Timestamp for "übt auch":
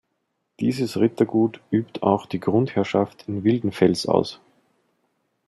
1.69-2.25